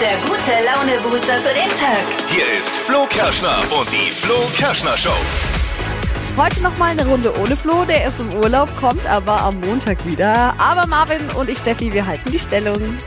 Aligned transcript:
der 0.00 0.16
gute 0.28 0.52
Laune-Booster 0.64 1.40
für 1.40 1.54
den 1.54 1.70
Tag. 1.70 2.04
Hier 2.28 2.58
ist 2.58 2.76
Flo 2.76 3.06
Kerschner 3.08 3.56
und 3.78 3.90
die 3.90 4.10
Flo 4.10 4.34
Kerschner 4.54 4.96
Show. 4.96 5.16
Heute 6.36 6.62
noch 6.62 6.76
mal 6.76 6.90
eine 6.90 7.06
Runde 7.06 7.32
ohne 7.40 7.56
Flo, 7.56 7.84
der 7.86 8.08
ist 8.08 8.20
im 8.20 8.34
Urlaub, 8.34 8.68
kommt 8.78 9.06
aber 9.06 9.40
am 9.40 9.58
Montag 9.60 10.04
wieder. 10.04 10.54
Aber 10.58 10.86
Marvin 10.86 11.22
und 11.38 11.48
ich, 11.48 11.58
Steffi, 11.58 11.90
wir 11.90 12.04
halten 12.06 12.30
die 12.30 12.38
Stellung. 12.38 12.98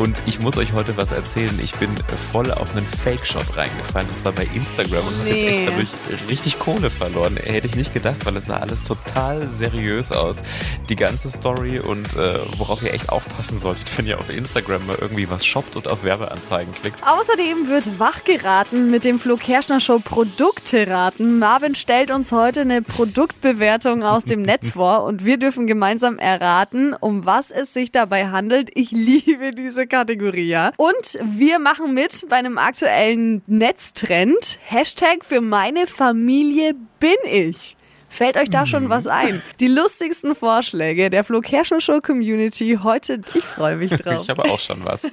Und 0.00 0.18
ich 0.24 0.40
muss 0.40 0.56
euch 0.56 0.72
heute 0.72 0.96
was 0.96 1.12
erzählen. 1.12 1.60
Ich 1.62 1.74
bin 1.74 1.90
voll 2.32 2.50
auf 2.52 2.74
einen 2.74 2.86
Fake-Shop 2.86 3.54
reingefallen. 3.54 4.08
Und 4.08 4.16
zwar 4.16 4.32
bei 4.32 4.48
Instagram 4.54 5.06
und 5.06 5.18
habe 5.18 5.28
jetzt 5.28 5.42
Nee. 5.42 5.48
echt 5.48 5.68
dadurch 5.68 6.28
richtig 6.30 6.58
Kohle 6.58 6.88
verloren. 6.88 7.36
Hätte 7.36 7.66
ich 7.66 7.76
nicht 7.76 7.92
gedacht, 7.92 8.16
weil 8.24 8.34
es 8.38 8.46
sah 8.46 8.56
alles 8.56 8.82
total 8.82 9.50
seriös 9.52 10.10
aus. 10.10 10.40
Die 10.88 10.96
ganze 10.96 11.28
Story 11.28 11.80
und 11.80 12.16
äh, 12.16 12.38
worauf 12.56 12.82
ihr 12.82 12.94
echt 12.94 13.10
aufpassen 13.10 13.58
solltet, 13.58 13.98
wenn 13.98 14.06
ihr 14.06 14.18
auf 14.18 14.30
Instagram 14.30 14.86
mal 14.86 14.96
irgendwie 14.98 15.28
was 15.28 15.44
shoppt 15.44 15.76
und 15.76 15.86
auf 15.86 16.02
Werbeanzeigen 16.02 16.72
klickt. 16.72 17.02
Außerdem 17.06 17.68
wird 17.68 17.98
wachgeraten 17.98 18.90
mit 18.90 19.04
dem 19.04 19.18
Flo 19.18 19.36
Kerschner 19.36 19.80
Show 19.80 19.98
Produkte 19.98 20.88
raten. 20.88 21.38
Marvin 21.38 21.74
stellt 21.74 22.10
uns 22.10 22.32
heute 22.32 22.62
eine 22.62 22.80
Produktbewertung 22.80 24.02
aus 24.02 24.24
dem 24.24 24.40
Netz 24.40 24.70
vor 24.70 25.04
und 25.04 25.26
wir 25.26 25.36
dürfen 25.36 25.66
gemeinsam 25.66 26.18
erraten, 26.18 26.94
um 26.98 27.26
was 27.26 27.50
es 27.50 27.74
sich 27.74 27.92
dabei 27.92 28.28
handelt. 28.28 28.70
Ich 28.74 28.92
liebe 28.92 29.52
diese 29.54 29.89
Kategorie, 29.90 30.48
ja. 30.48 30.72
Und 30.78 31.18
wir 31.22 31.58
machen 31.58 31.92
mit 31.92 32.26
bei 32.28 32.36
einem 32.36 32.56
aktuellen 32.56 33.42
Netztrend. 33.46 34.58
Hashtag 34.66 35.24
für 35.24 35.42
meine 35.42 35.86
Familie 35.86 36.74
bin 36.98 37.16
ich. 37.24 37.76
Fällt 38.10 38.36
euch 38.36 38.50
da 38.50 38.66
schon 38.66 38.90
was 38.90 39.06
ein? 39.06 39.40
Die 39.60 39.68
lustigsten 39.68 40.34
Vorschläge 40.34 41.10
der 41.10 41.22
Flo 41.22 41.40
Kerschner 41.40 41.80
Show 41.80 42.00
Community 42.00 42.78
heute. 42.82 43.20
Ich 43.34 43.44
freue 43.44 43.76
mich 43.76 43.90
drauf. 43.90 44.24
Ich 44.24 44.28
habe 44.28 44.44
auch 44.44 44.58
schon 44.58 44.84
was. 44.84 45.12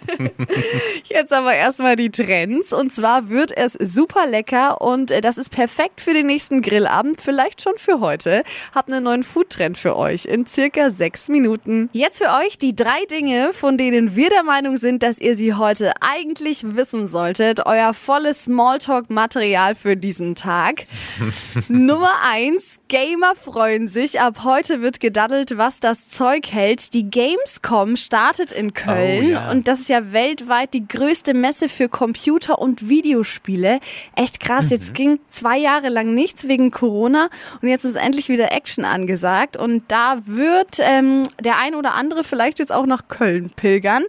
Jetzt 1.05 1.31
aber 1.31 1.53
erstmal 1.53 1.95
die 1.95 2.09
Trends. 2.09 2.73
Und 2.73 2.91
zwar 2.91 3.29
wird 3.29 3.55
es 3.55 3.73
super 3.73 4.25
lecker 4.25 4.81
und 4.81 5.11
äh, 5.11 5.21
das 5.21 5.37
ist 5.37 5.51
perfekt 5.51 6.01
für 6.01 6.13
den 6.13 6.25
nächsten 6.25 6.61
Grillabend, 6.61 7.21
vielleicht 7.21 7.61
schon 7.61 7.77
für 7.77 7.99
heute. 7.99 8.43
Hab 8.73 8.87
einen 8.87 9.03
neuen 9.03 9.23
Foodtrend 9.23 9.77
für 9.77 9.95
euch 9.95 10.25
in 10.25 10.47
circa 10.47 10.89
sechs 10.89 11.27
Minuten. 11.27 11.89
Jetzt 11.93 12.17
für 12.17 12.33
euch 12.33 12.57
die 12.57 12.75
drei 12.75 13.05
Dinge, 13.09 13.53
von 13.53 13.77
denen 13.77 14.15
wir 14.15 14.29
der 14.29 14.43
Meinung 14.43 14.77
sind, 14.77 15.03
dass 15.03 15.19
ihr 15.19 15.37
sie 15.37 15.53
heute 15.53 15.93
eigentlich 16.01 16.75
wissen 16.75 17.07
solltet. 17.09 17.65
Euer 17.67 17.93
volles 17.93 18.45
Smalltalk-Material 18.45 19.75
für 19.75 19.95
diesen 19.95 20.33
Tag. 20.33 20.87
Nummer 21.67 22.11
eins. 22.23 22.79
Gamer 22.87 23.35
freuen 23.35 23.87
sich. 23.87 24.21
Ab 24.21 24.43
heute 24.43 24.81
wird 24.81 24.99
gedaddelt, 24.99 25.57
was 25.57 25.79
das 25.79 26.07
Zeug 26.07 26.51
hält. 26.51 26.93
Die 26.93 27.09
Gamescom 27.09 27.95
startet 27.97 28.51
in 28.51 28.73
Köln 28.73 29.25
Oh, 29.27 29.29
ja. 29.31 29.51
und 29.51 29.67
das 29.67 29.79
ist 29.79 29.89
ja 29.89 30.11
weltweit 30.13 30.73
die 30.73 30.87
größte 30.87 31.33
Messe 31.33 31.67
für 31.69 31.89
Computer- 31.89 32.59
und 32.59 32.87
Videospiele. 32.87 33.79
Echt 34.15 34.39
krass. 34.39 34.65
Mhm. 34.65 34.69
Jetzt 34.71 34.93
ging 34.93 35.19
zwei 35.29 35.57
Jahre 35.57 35.89
lang 35.89 36.13
nichts 36.13 36.47
wegen 36.47 36.71
Corona 36.71 37.29
und 37.61 37.67
jetzt 37.67 37.83
ist 37.83 37.95
endlich 37.95 38.29
wieder 38.29 38.51
Action 38.51 38.85
angesagt. 38.85 39.57
Und 39.57 39.83
da 39.89 40.19
wird 40.25 40.77
ähm, 40.79 41.23
der 41.43 41.57
ein 41.59 41.75
oder 41.75 41.93
andere 41.95 42.23
vielleicht 42.23 42.59
jetzt 42.59 42.71
auch 42.71 42.85
nach 42.85 43.07
Köln 43.07 43.51
pilgern. 43.55 44.03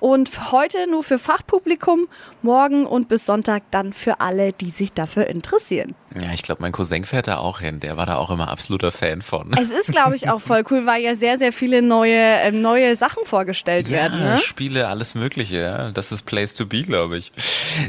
Und 0.00 0.52
heute 0.52 0.88
nur 0.88 1.02
für 1.02 1.18
Fachpublikum, 1.18 2.08
morgen 2.42 2.86
und 2.86 3.08
bis 3.08 3.26
Sonntag 3.26 3.62
dann 3.70 3.92
für 3.92 4.20
alle, 4.20 4.52
die 4.52 4.70
sich 4.70 4.92
dafür 4.92 5.26
interessieren. 5.26 5.94
Ja, 6.14 6.32
ich 6.32 6.42
glaube, 6.42 6.62
mein 6.62 6.72
Cousin 6.72 7.04
fährt 7.04 7.26
da 7.26 7.38
auch 7.38 7.60
hin. 7.60 7.80
Der 7.80 7.96
war 7.96 8.06
da 8.06 8.17
auch 8.18 8.30
immer 8.30 8.48
absoluter 8.48 8.90
Fan 8.92 9.22
von. 9.22 9.52
Es 9.60 9.70
ist, 9.70 9.90
glaube 9.92 10.16
ich, 10.16 10.28
auch 10.28 10.40
voll 10.40 10.64
cool, 10.70 10.86
weil 10.86 11.02
ja 11.02 11.14
sehr, 11.14 11.38
sehr 11.38 11.52
viele 11.52 11.82
neue, 11.82 12.16
ähm, 12.16 12.60
neue 12.62 12.96
Sachen 12.96 13.24
vorgestellt 13.24 13.90
werden. 13.90 14.20
Ne? 14.20 14.38
Spiele, 14.38 14.88
alles 14.88 15.14
Mögliche, 15.14 15.60
ja. 15.60 15.90
Das 15.90 16.12
ist 16.12 16.22
Place 16.22 16.54
to 16.54 16.66
be, 16.66 16.82
glaube 16.82 17.16
ich. 17.18 17.32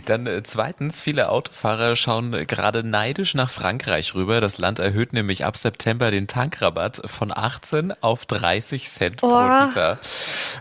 Dann 0.05 0.27
äh, 0.27 0.44
zweitens, 0.44 1.00
viele 1.02 1.30
Autofahrer 1.30 1.95
schauen 1.95 2.33
äh, 2.33 2.45
gerade 2.45 2.83
neidisch 2.83 3.33
nach 3.33 3.50
Frankreich 3.50 4.16
rüber. 4.16 4.41
Das 4.41 4.57
Land 4.57 4.80
erhöht 4.80 5.13
nämlich 5.13 5.45
ab 5.45 5.57
September 5.57 6.12
den 6.12 6.28
Tankrabatt 6.28 7.01
von 7.06 7.31
18 7.35 7.94
auf 8.01 8.25
30 8.25 8.89
Cent 8.89 9.18
pro 9.18 9.29
Oh. 9.29 9.66
Liter. 9.66 10.00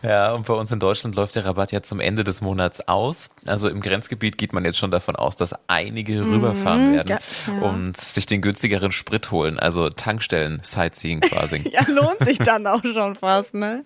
Ja, 0.03 0.33
und 0.33 0.47
bei 0.47 0.55
uns 0.55 0.71
in 0.71 0.79
Deutschland 0.79 1.15
läuft 1.15 1.35
der 1.37 1.45
Rabatt 1.45 1.73
ja 1.73 1.83
zum 1.83 2.01
Ende 2.01 2.23
des 2.25 2.41
Monats 2.41 2.87
aus. 2.87 3.31
Also 3.47 3.69
im 3.69 3.81
Grenzgebiet 3.81 4.39
geht 4.39 4.53
man 4.53 4.65
jetzt 4.65 4.79
schon 4.79 4.91
davon 4.91 5.17
aus, 5.17 5.37
dass 5.37 5.55
einige 5.67 6.21
rüberfahren 6.25 6.93
werden 6.95 7.09
ja, 7.09 7.19
ja. 7.47 7.61
und 7.63 7.97
sich 7.97 8.27
den 8.27 8.43
günstigeren 8.43 8.93
Sprit 8.93 9.31
holen. 9.31 9.58
Also 9.59 9.89
Tankstellen, 9.91 10.61
Sightseeing 10.63 11.21
quasi. 11.21 11.65
Ja, 11.73 11.83
lohnt 11.89 12.25
sich 12.25 12.39
dann 12.39 12.67
auch 12.67 12.83
schon 12.83 13.15
fast, 13.15 13.55
ne? 13.55 13.85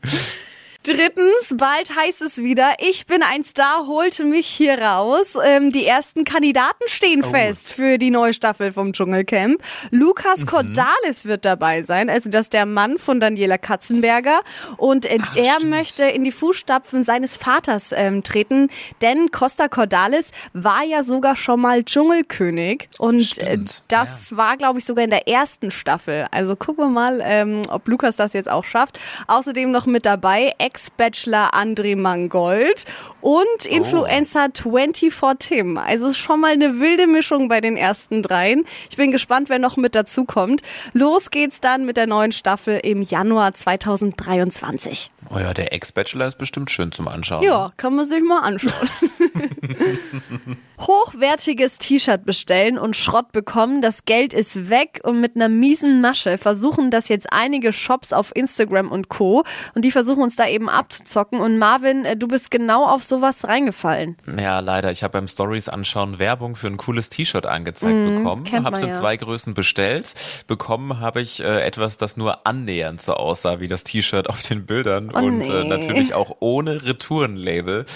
Drittens, 0.84 1.54
bald 1.54 1.94
heißt 1.94 2.22
es 2.22 2.38
wieder, 2.38 2.75
ich 2.81 3.06
bin 3.06 3.22
ein 3.22 3.44
Star, 3.44 3.87
holte 3.87 4.25
mich 4.25 4.48
hier 4.48 4.81
raus. 4.81 5.37
Ähm, 5.44 5.70
die 5.70 5.87
ersten 5.87 6.25
Kandidaten 6.25 6.82
stehen 6.87 7.22
fest 7.22 7.72
für 7.72 7.98
die 7.98 8.10
neue 8.10 8.34
Staffel 8.34 8.72
vom 8.72 8.92
Dschungelcamp. 8.92 9.62
Lukas 9.92 10.44
Cordalis 10.44 11.25
wird 11.25 11.44
dabei 11.44 11.82
sein, 11.82 12.10
also 12.10 12.31
das 12.31 12.47
ist 12.47 12.53
der 12.53 12.66
Mann 12.66 12.98
von 12.98 13.21
Daniela 13.21 13.59
Katzenberger. 13.59 14.41
Und 14.76 15.06
äh, 15.06 15.19
er 15.37 15.54
stimmt. 15.54 15.71
möchte 15.71 16.03
in 16.03 16.25
die 16.25 16.32
Fußstapfen 16.32 17.04
seines 17.04 17.37
Vaters 17.37 17.92
ähm, 17.92 18.25
treten, 18.25 18.69
denn 19.03 19.31
Costa 19.31 19.69
Cordalis 19.69 20.32
war 20.53 20.82
ja 20.82 21.04
sogar 21.04 21.37
schon 21.37 21.60
mal 21.60 21.84
Dschungelkönig. 21.84 22.88
Und 22.98 23.38
äh, 23.38 23.59
das 23.87 24.37
war, 24.37 24.56
glaube 24.56 24.81
ich, 24.81 24.84
sogar 24.84 25.04
in 25.04 25.10
der 25.10 25.28
ersten 25.28 25.71
Staffel. 25.71 26.26
Also 26.32 26.56
gucken 26.56 26.87
wir 26.87 26.91
mal, 26.91 27.21
ähm, 27.22 27.62
ob 27.69 27.87
Lukas 27.87 28.16
das 28.16 28.32
jetzt 28.32 28.50
auch 28.50 28.65
schafft. 28.65 28.98
Außerdem 29.28 29.71
noch 29.71 29.87
mit 29.87 30.06
dabei 30.06 30.53
Ex-Bachelor 30.72 31.53
André 31.53 31.97
Mangold 31.97 32.87
und 33.21 33.66
Influencer 33.66 34.49
24 34.55 35.12
Tim. 35.38 35.77
Also 35.77 36.09
ist 36.09 36.16
schon 36.16 36.41
mal 36.41 36.53
eine 36.53 36.81
wilde 36.81 37.06
Mischung 37.06 37.49
bei 37.49 37.60
den 37.60 37.77
ersten 37.77 38.22
dreien. 38.22 38.65
Ich 38.88 38.97
bin 38.97 39.10
gespannt, 39.10 39.50
wer 39.50 39.59
noch 39.59 39.77
mit 39.77 39.94
dazu 39.94 40.25
kommt. 40.25 40.62
Los 40.94 41.31
geht's 41.31 41.60
dann 41.60 41.84
mit 41.84 41.99
der 41.99 42.06
neuen 42.06 42.33
Staffel 42.33 42.81
im 42.83 43.03
Januar 43.03 43.53
2023. 43.53 45.10
Oh 45.28 45.38
ja, 45.38 45.53
der 45.53 45.75
Ex-Bachelor 45.75 46.27
ist 46.27 46.38
bestimmt 46.38 46.71
schön 46.71 46.91
zum 46.91 47.06
Anschauen. 47.06 47.43
Ja, 47.43 47.72
kann 47.77 47.94
man 47.94 48.06
sich 48.06 48.22
mal 48.22 48.41
anschauen. 48.41 48.89
Hochwertiges 50.81 51.78
T-Shirt 51.78 52.25
bestellen 52.25 52.77
und 52.77 52.97
Schrott 52.97 53.31
bekommen, 53.31 53.83
das 53.83 54.04
Geld 54.04 54.34
ist 54.34 54.69
weg 54.69 55.00
und 55.04 55.21
mit 55.21 55.37
einer 55.37 55.49
miesen 55.49 56.00
Masche 56.00 56.39
versuchen 56.39 56.91
das 56.91 57.09
jetzt 57.09 57.33
einige 57.33 57.72
Shops 57.72 58.12
auf 58.12 58.34
Instagram 58.34 58.91
und 58.91 59.09
Co. 59.09 59.44
Und 59.75 59.84
die 59.84 59.93
versuchen 59.93 60.22
uns 60.22 60.34
da 60.34 60.49
eben 60.49 60.62
abzuzocken. 60.69 61.41
Und 61.41 61.59
Marvin, 61.59 62.05
äh, 62.05 62.17
du 62.17 62.28
bist 62.28 62.50
genau 62.50 62.87
auf 62.87 63.05
sowas 63.05 63.47
reingefallen. 63.47 64.17
Ja, 64.39 64.61
leider. 64.61 64.91
Ich 64.91 65.03
habe 65.03 65.12
beim 65.12 65.28
Stories 65.28 65.69
anschauen 65.69 66.19
Werbung 66.19 66.56
für 66.56 66.67
ein 66.67 66.77
cooles 66.77 67.09
T-Shirt 67.09 67.47
angezeigt 67.47 67.93
bekommen. 68.17 68.43
Mhm, 68.43 68.47
kennt 68.47 68.67
Habe 68.67 68.77
es 68.77 68.83
in 68.83 68.89
ja. 68.89 68.95
zwei 68.95 69.17
Größen 69.17 69.55
bestellt. 69.55 70.15
Bekommen 70.47 71.01
habe 71.01 71.21
ich 71.21 71.41
äh, 71.41 71.61
etwas, 71.62 71.97
das 71.97 72.17
nur 72.17 72.47
annähernd 72.47 73.03
so 73.03 73.15
aussah 73.15 73.61
wie 73.61 73.69
das 73.69 73.84
T-Shirt 73.84 74.28
auf 74.28 74.43
den 74.43 74.67
Bildern 74.67 75.11
und 75.11 75.43
äh, 75.43 75.51
Oh 75.53 75.62
nee. 75.62 75.69
natürlich 75.69 76.15
auch 76.15 76.37
ohne 76.41 76.84
Retourenlabel. 76.84 77.87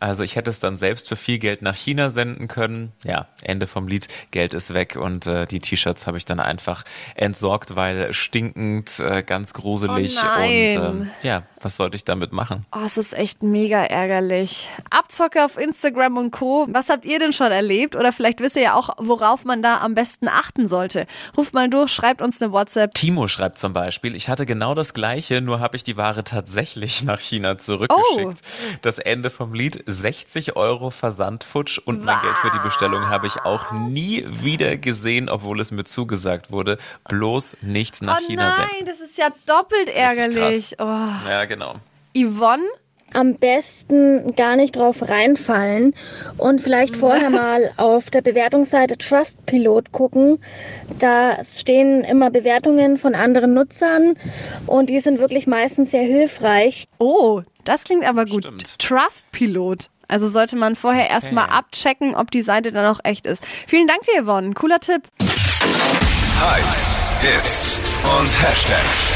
Also 0.00 0.22
ich 0.22 0.36
hätte 0.36 0.50
es 0.50 0.58
dann 0.58 0.76
selbst 0.76 1.08
für 1.08 1.16
viel 1.16 1.38
Geld 1.38 1.62
nach 1.62 1.76
China 1.76 2.10
senden 2.10 2.48
können. 2.48 2.92
Ja, 3.04 3.28
Ende 3.42 3.66
vom 3.66 3.88
Lied. 3.88 4.08
Geld 4.30 4.54
ist 4.54 4.74
weg 4.74 4.96
und 4.96 5.26
äh, 5.26 5.46
die 5.46 5.60
T-Shirts 5.60 6.06
habe 6.06 6.18
ich 6.18 6.24
dann 6.24 6.40
einfach 6.40 6.84
entsorgt, 7.14 7.76
weil 7.76 8.12
stinkend, 8.12 9.00
äh, 9.00 9.22
ganz 9.22 9.54
gruselig 9.54 10.18
Oh 10.22 10.36
und 10.36 10.44
ähm, 10.44 11.10
ja, 11.22 11.42
was 11.60 11.76
sollte 11.76 11.96
ich 11.96 12.04
damit 12.14 12.32
machen? 12.32 12.64
Oh, 12.72 12.84
es 12.84 12.96
ist 12.96 13.12
echt 13.12 13.42
mega 13.42 13.82
ärgerlich. 13.82 14.68
Abzocke 14.90 15.44
auf 15.44 15.58
Instagram 15.58 16.16
und 16.16 16.30
Co. 16.30 16.66
Was 16.70 16.88
habt 16.88 17.04
ihr 17.04 17.18
denn 17.18 17.32
schon 17.32 17.50
erlebt? 17.50 17.96
Oder 17.96 18.12
vielleicht 18.12 18.40
wisst 18.40 18.56
ihr 18.56 18.62
ja 18.62 18.74
auch, 18.74 18.90
worauf 18.98 19.44
man 19.44 19.62
da 19.62 19.80
am 19.80 19.94
besten 19.94 20.28
achten 20.28 20.68
sollte. 20.68 21.06
Ruft 21.36 21.54
mal 21.54 21.68
durch, 21.68 21.92
schreibt 21.92 22.22
uns 22.22 22.40
eine 22.40 22.52
WhatsApp. 22.52 22.94
Timo 22.94 23.26
schreibt 23.26 23.58
zum 23.58 23.72
Beispiel, 23.72 24.14
ich 24.14 24.28
hatte 24.28 24.46
genau 24.46 24.74
das 24.74 24.94
gleiche, 24.94 25.40
nur 25.40 25.58
habe 25.58 25.76
ich 25.76 25.82
die 25.82 25.96
Ware 25.96 26.22
tatsächlich 26.22 27.02
nach 27.04 27.18
China 27.20 27.58
zurückgeschickt. 27.58 28.40
Das 28.82 28.98
Ende 29.00 29.30
vom 29.30 29.52
Lied 29.52 29.82
60 29.86 30.54
Euro 30.56 30.90
Versandfutsch 30.90 31.78
und 31.78 32.04
mein 32.04 32.20
Geld 32.22 32.38
für 32.38 32.50
die 32.50 32.60
Bestellung 32.60 33.08
habe 33.08 33.26
ich 33.26 33.44
auch 33.44 33.72
nie 33.72 34.24
wieder 34.30 34.76
gesehen, 34.76 35.28
obwohl 35.28 35.60
es 35.60 35.72
mir 35.72 35.84
zugesagt 35.84 36.52
wurde. 36.52 36.78
Bloß 37.08 37.56
nicht 37.60 38.02
nach 38.02 38.20
oh 38.20 38.26
China 38.26 38.50
nein, 38.50 38.68
senden. 38.68 38.86
das 38.86 39.00
ist 39.00 39.18
ja 39.18 39.30
doppelt 39.46 39.88
ärgerlich. 39.88 40.76
Oh. 40.78 40.84
Ja, 41.28 41.44
genau. 41.46 41.74
Yvonne? 42.16 42.64
am 43.14 43.36
besten 43.36 44.34
gar 44.34 44.56
nicht 44.56 44.76
drauf 44.76 45.08
reinfallen 45.08 45.94
und 46.36 46.60
vielleicht 46.60 46.96
vorher 46.96 47.30
mal 47.30 47.72
auf 47.76 48.10
der 48.10 48.20
Bewertungsseite 48.20 48.98
Trustpilot 48.98 49.92
gucken. 49.92 50.38
Da 50.98 51.42
stehen 51.44 52.04
immer 52.04 52.30
Bewertungen 52.30 52.96
von 52.96 53.14
anderen 53.14 53.54
Nutzern 53.54 54.16
und 54.66 54.90
die 54.90 55.00
sind 55.00 55.20
wirklich 55.20 55.46
meistens 55.46 55.92
sehr 55.92 56.02
hilfreich. 56.02 56.86
Oh, 56.98 57.42
das 57.64 57.84
klingt 57.84 58.04
aber 58.04 58.26
gut. 58.26 58.44
Stimmt. 58.44 58.78
Trust-Pilot. 58.78 59.90
Also 60.06 60.28
sollte 60.28 60.56
man 60.56 60.76
vorher 60.76 61.08
erstmal 61.08 61.48
abchecken, 61.48 62.14
ob 62.14 62.30
die 62.30 62.42
Seite 62.42 62.72
dann 62.72 62.84
auch 62.84 63.00
echt 63.04 63.24
ist. 63.24 63.42
Vielen 63.66 63.86
Dank 63.86 64.02
dir, 64.02 64.22
Yvonne. 64.22 64.52
Cooler 64.52 64.78
Tipp. 64.78 65.02
Hypes, 65.18 67.03
Hits 67.24 67.78
und 68.18 68.28
Hashtags. 68.42 69.14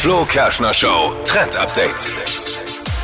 Flo 0.00 0.24
Kerschner 0.24 0.72
Show 0.72 1.14
Trend 1.24 1.54
Update. 1.58 2.14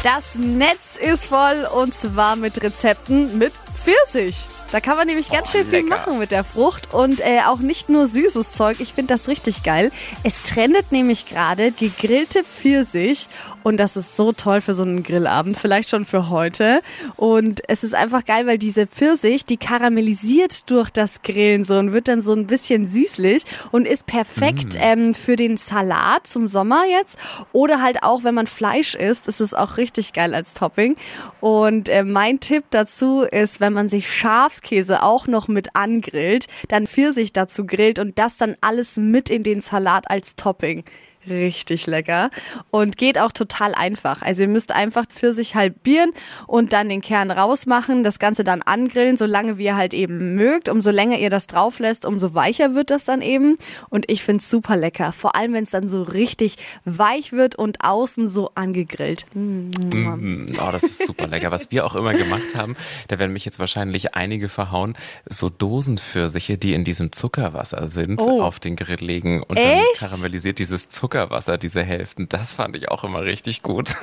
Das 0.02 0.34
Netz 0.34 0.96
ist 0.98 1.26
voll 1.26 1.68
und 1.74 1.94
zwar 1.94 2.36
mit 2.36 2.62
Rezepten 2.62 3.36
mit 3.36 3.52
Pfirsich. 3.86 4.46
Da 4.72 4.80
kann 4.80 4.96
man 4.96 5.06
nämlich 5.06 5.30
ganz 5.30 5.50
Oh, 5.50 5.58
schön 5.58 5.64
viel 5.66 5.78
lecker. 5.84 5.88
machen 5.90 6.18
mit 6.18 6.32
der 6.32 6.42
Frucht 6.42 6.92
und 6.92 7.20
äh, 7.20 7.38
auch 7.46 7.60
nicht 7.60 7.88
nur 7.88 8.08
süßes 8.08 8.50
Zeug. 8.50 8.78
Ich 8.80 8.94
finde 8.94 9.14
das 9.14 9.28
richtig 9.28 9.62
geil. 9.62 9.92
Es 10.24 10.42
trendet 10.42 10.90
nämlich 10.90 11.26
gerade 11.26 11.70
gegrillte 11.70 12.42
Pfirsich 12.42 13.28
und 13.62 13.76
das 13.76 13.96
ist 13.96 14.16
so 14.16 14.32
toll 14.32 14.60
für 14.60 14.74
so 14.74 14.82
einen 14.82 15.04
Grillabend, 15.04 15.56
vielleicht 15.56 15.88
schon 15.88 16.04
für 16.04 16.30
heute. 16.30 16.80
Und 17.14 17.62
es 17.68 17.84
ist 17.84 17.94
einfach 17.94 18.24
geil, 18.24 18.48
weil 18.48 18.58
diese 18.58 18.88
Pfirsich, 18.88 19.44
die 19.44 19.56
karamellisiert 19.56 20.68
durch 20.68 20.90
das 20.90 21.22
Grillen 21.22 21.62
so 21.62 21.74
und 21.78 21.92
wird 21.92 22.08
dann 22.08 22.20
so 22.22 22.32
ein 22.32 22.48
bisschen 22.48 22.86
süßlich 22.86 23.44
und 23.70 23.86
ist 23.86 24.06
perfekt 24.06 24.76
ähm, 24.80 25.14
für 25.14 25.36
den 25.36 25.56
Salat 25.56 26.26
zum 26.26 26.48
Sommer 26.48 26.82
jetzt 26.90 27.18
oder 27.52 27.82
halt 27.82 28.02
auch, 28.02 28.24
wenn 28.24 28.34
man 28.34 28.48
Fleisch 28.48 28.96
isst, 28.96 29.28
ist 29.28 29.40
es 29.40 29.54
auch 29.54 29.76
richtig 29.76 30.12
geil 30.12 30.34
als 30.34 30.54
Topping. 30.54 30.96
Und 31.40 31.88
äh, 31.88 32.02
mein 32.02 32.40
Tipp 32.40 32.64
dazu 32.70 33.22
ist, 33.22 33.60
wenn 33.60 33.75
man 33.76 33.88
sich 33.88 34.12
Schafskäse 34.12 35.04
auch 35.04 35.28
noch 35.28 35.46
mit 35.46 35.76
angrillt, 35.76 36.46
dann 36.68 36.88
Pfirsich 36.88 37.32
dazu 37.32 37.64
grillt 37.64 38.00
und 38.00 38.18
das 38.18 38.36
dann 38.36 38.56
alles 38.60 38.96
mit 38.96 39.30
in 39.30 39.44
den 39.44 39.60
Salat 39.60 40.10
als 40.10 40.34
Topping. 40.34 40.82
Richtig 41.28 41.86
lecker 41.86 42.30
und 42.70 42.96
geht 42.96 43.18
auch 43.18 43.32
total 43.32 43.74
einfach. 43.74 44.22
Also 44.22 44.42
ihr 44.42 44.48
müsst 44.48 44.72
einfach 44.72 45.04
Pfirsich 45.06 45.54
halbieren 45.54 46.10
und 46.46 46.72
dann 46.72 46.88
den 46.88 47.00
Kern 47.00 47.30
rausmachen, 47.30 48.04
das 48.04 48.18
Ganze 48.18 48.44
dann 48.44 48.62
angrillen, 48.62 49.16
solange 49.16 49.58
wie 49.58 49.64
ihr 49.64 49.76
halt 49.76 49.94
eben 49.94 50.34
mögt. 50.34 50.68
Umso 50.68 50.90
länger 50.90 51.18
ihr 51.18 51.30
das 51.30 51.46
drauf 51.46 51.78
lässt, 51.78 52.04
umso 52.04 52.34
weicher 52.34 52.74
wird 52.74 52.90
das 52.90 53.04
dann 53.04 53.22
eben. 53.22 53.56
Und 53.90 54.08
ich 54.10 54.22
find's 54.22 54.48
super 54.50 54.76
lecker. 54.76 55.12
Vor 55.12 55.34
allem, 55.36 55.52
wenn 55.52 55.64
es 55.64 55.70
dann 55.70 55.88
so 55.88 56.02
richtig 56.02 56.56
weich 56.84 57.32
wird 57.32 57.56
und 57.56 57.78
außen 57.84 58.28
so 58.28 58.50
angegrillt. 58.54 59.26
Mm, 59.34 60.46
Oh, 60.58 60.70
das 60.70 60.82
ist 60.84 61.06
super 61.06 61.26
lecker. 61.26 61.50
Was 61.50 61.70
wir 61.70 61.84
auch 61.84 61.94
immer 61.94 62.14
gemacht 62.14 62.54
haben, 62.54 62.76
da 63.08 63.18
werden 63.18 63.32
mich 63.32 63.44
jetzt 63.44 63.58
wahrscheinlich 63.58 64.14
einige 64.14 64.48
verhauen, 64.48 64.96
so 65.28 65.48
Dosenpfirsiche, 65.50 66.56
die 66.58 66.74
in 66.74 66.84
diesem 66.84 67.12
Zuckerwasser 67.12 67.86
sind, 67.86 68.20
Oh. 68.20 68.42
auf 68.42 68.60
den 68.60 68.76
Grill 68.76 69.04
legen 69.04 69.42
und 69.42 69.56
Echt? 69.56 70.02
dann 70.02 70.10
karamellisiert 70.10 70.58
dieses 70.58 70.88
Zuckerwasser, 71.16 71.56
diese 71.56 71.82
Hälften. 71.82 72.28
Das 72.28 72.52
fand 72.52 72.76
ich 72.76 72.90
auch 72.90 73.02
immer 73.02 73.22
richtig 73.22 73.62
gut. 73.62 73.94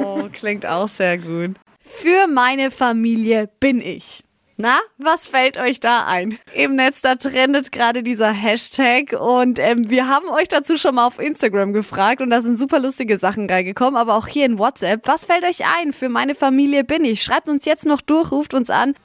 Oh, 0.00 0.28
klingt 0.32 0.66
auch 0.66 0.88
sehr 0.88 1.16
gut. 1.16 1.54
Für 1.78 2.26
meine 2.26 2.72
Familie 2.72 3.48
bin 3.60 3.80
ich. 3.80 4.24
Na, 4.60 4.80
was 4.96 5.28
fällt 5.28 5.56
euch 5.56 5.78
da 5.78 6.04
ein? 6.06 6.36
Im 6.52 6.74
Netz, 6.74 7.00
da 7.00 7.14
trendet 7.14 7.70
gerade 7.70 8.02
dieser 8.02 8.32
Hashtag 8.32 9.12
und 9.12 9.60
ähm, 9.60 9.88
wir 9.88 10.08
haben 10.08 10.28
euch 10.30 10.48
dazu 10.48 10.76
schon 10.76 10.96
mal 10.96 11.06
auf 11.06 11.20
Instagram 11.20 11.72
gefragt 11.72 12.20
und 12.20 12.30
da 12.30 12.40
sind 12.40 12.58
super 12.58 12.80
lustige 12.80 13.18
Sachen 13.18 13.48
reingekommen, 13.48 13.94
aber 13.94 14.16
auch 14.16 14.26
hier 14.26 14.46
in 14.46 14.58
WhatsApp. 14.58 15.06
Was 15.06 15.26
fällt 15.26 15.44
euch 15.44 15.64
ein? 15.64 15.92
Für 15.92 16.08
meine 16.08 16.34
Familie 16.34 16.82
bin 16.82 17.04
ich. 17.04 17.22
Schreibt 17.22 17.48
uns 17.48 17.66
jetzt 17.66 17.86
noch 17.86 18.00
durch, 18.00 18.32
ruft 18.32 18.52
uns 18.52 18.68
an. 18.68 18.96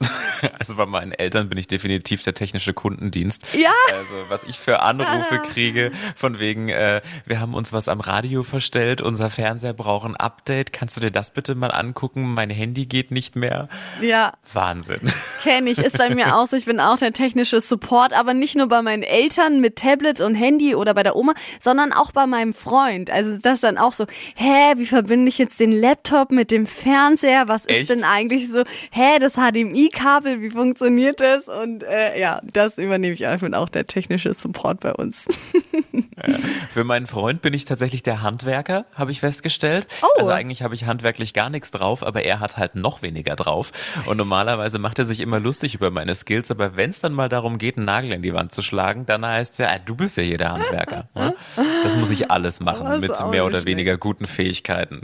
Also 0.58 0.76
bei 0.76 0.84
meinen 0.84 1.12
Eltern 1.12 1.48
bin 1.48 1.56
ich 1.58 1.68
definitiv 1.68 2.22
der 2.22 2.34
technische 2.34 2.74
Kundendienst. 2.74 3.46
Ja. 3.54 3.70
Also 3.94 4.14
was 4.28 4.44
ich 4.44 4.58
für 4.58 4.80
Anrufe 4.80 5.38
kriege, 5.38 5.90
von 6.16 6.38
wegen, 6.38 6.68
äh, 6.68 7.00
wir 7.24 7.40
haben 7.40 7.54
uns 7.54 7.72
was 7.72 7.88
am 7.88 8.00
Radio 8.00 8.42
verstellt, 8.42 9.00
unser 9.00 9.30
Fernseher 9.30 9.72
braucht 9.72 10.06
ein 10.06 10.16
Update. 10.16 10.72
Kannst 10.72 10.98
du 10.98 11.00
dir 11.00 11.10
das 11.10 11.30
bitte 11.32 11.54
mal 11.54 11.70
angucken? 11.70 12.34
Mein 12.34 12.50
Handy 12.50 12.84
geht 12.84 13.10
nicht 13.10 13.36
mehr. 13.36 13.68
Ja, 14.02 14.34
Wahnsinn. 14.52 15.00
Kenne 15.44 15.70
ich. 15.70 15.78
Ist 15.78 15.98
bei 15.98 16.14
mir 16.14 16.36
auch 16.36 16.46
so. 16.46 16.56
Ich 16.56 16.64
bin 16.64 16.80
auch 16.80 16.98
der 16.98 17.12
technische 17.12 17.60
Support, 17.60 18.12
aber 18.12 18.34
nicht 18.34 18.56
nur 18.56 18.66
bei 18.66 18.80
meinen 18.82 19.02
Eltern 19.02 19.60
mit 19.60 19.76
Tablet 19.76 20.20
und 20.20 20.34
Handy 20.34 20.74
oder 20.74 20.94
bei 20.94 21.02
der 21.02 21.16
Oma, 21.16 21.34
sondern 21.60 21.92
auch 21.92 22.12
bei 22.12 22.26
meinem 22.26 22.54
Freund. 22.54 23.10
Also 23.10 23.36
das 23.36 23.60
dann 23.60 23.76
auch 23.76 23.92
so, 23.92 24.06
hä, 24.36 24.74
wie 24.76 24.86
verbinde 24.86 25.28
ich 25.28 25.38
jetzt 25.38 25.60
den 25.60 25.72
Laptop 25.72 26.32
mit 26.32 26.50
dem 26.50 26.66
Fernseher? 26.66 27.46
Was 27.46 27.66
Echt? 27.66 27.82
ist 27.82 27.90
denn 27.90 28.04
eigentlich 28.04 28.48
so? 28.48 28.62
Hä, 28.90 29.18
das 29.20 29.34
HDMI-Kabel, 29.34 30.40
wie 30.40 30.50
funktioniert 30.50 31.20
das? 31.20 31.48
Und 31.48 31.82
äh, 31.82 32.18
ja, 32.18 32.40
das 32.52 32.78
übernehme 32.78 33.14
ich 33.14 33.24
bin 33.40 33.54
auch 33.54 33.68
der 33.68 33.86
technische 33.86 34.32
Support 34.32 34.80
bei 34.80 34.92
uns. 34.92 35.26
Für 36.70 36.84
meinen 36.84 37.06
Freund 37.06 37.42
bin 37.42 37.54
ich 37.54 37.64
tatsächlich 37.64 38.02
der 38.02 38.22
Handwerker, 38.22 38.84
habe 38.94 39.12
ich 39.12 39.20
festgestellt. 39.20 39.86
Oh. 40.02 40.20
Also 40.20 40.30
eigentlich 40.30 40.62
habe 40.62 40.74
ich 40.74 40.86
handwerklich 40.86 41.34
gar 41.34 41.50
nichts 41.50 41.70
drauf, 41.70 42.06
aber 42.06 42.24
er 42.24 42.40
hat 42.40 42.56
halt 42.56 42.74
noch 42.74 43.02
weniger 43.02 43.36
drauf. 43.36 43.72
Und 44.06 44.16
normalerweise 44.16 44.78
macht 44.78 44.98
er 44.98 45.04
sich 45.04 45.20
immer 45.20 45.40
lustig 45.40 45.74
über 45.74 45.90
meine 45.90 46.14
Skills, 46.14 46.50
aber 46.50 46.76
wenn 46.76 46.90
es 46.90 47.00
dann 47.00 47.12
mal 47.12 47.28
darum 47.28 47.58
geht, 47.58 47.76
einen 47.76 47.86
Nagel 47.86 48.12
in 48.12 48.22
die 48.22 48.34
Wand 48.34 48.52
zu 48.52 48.62
schlagen, 48.62 49.06
dann 49.06 49.24
heißt 49.26 49.52
es 49.52 49.58
ja, 49.58 49.68
ah, 49.68 49.78
du 49.84 49.94
bist 49.94 50.16
ja 50.16 50.22
hier 50.22 50.38
der 50.38 50.52
Handwerker. 50.52 51.08
Das 51.82 51.94
muss 51.96 52.10
ich 52.10 52.30
alles 52.30 52.60
machen 52.60 53.00
mit 53.00 53.10
mehr 53.30 53.44
oder 53.44 53.58
schlecht. 53.58 53.66
weniger 53.66 53.96
guten 53.98 54.26
Fähigkeiten. 54.26 55.02